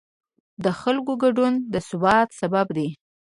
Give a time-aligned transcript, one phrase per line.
[0.63, 2.87] د خلکو ګډون د ثبات سبب دی